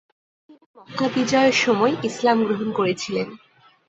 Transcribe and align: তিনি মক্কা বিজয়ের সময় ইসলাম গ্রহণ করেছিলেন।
তিনি 0.49 0.65
মক্কা 0.75 1.07
বিজয়ের 1.15 1.55
সময় 1.63 1.93
ইসলাম 2.03 2.37
গ্রহণ 2.45 2.69
করেছিলেন। 2.71 3.27